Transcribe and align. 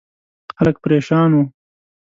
خلک 0.57 0.75
پرېشان 0.83 1.29
وو. 1.35 1.43